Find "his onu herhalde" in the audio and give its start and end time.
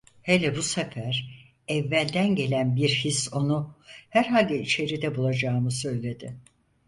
2.89-4.61